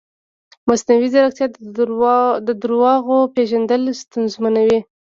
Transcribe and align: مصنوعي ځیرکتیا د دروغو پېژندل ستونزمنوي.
مصنوعي 0.67 1.07
ځیرکتیا 1.13 1.47
د 2.47 2.49
دروغو 2.71 3.19
پېژندل 3.33 3.81
ستونزمنوي. 4.01 4.79